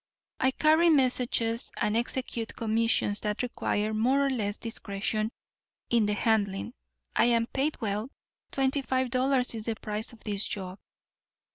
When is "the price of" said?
9.65-10.23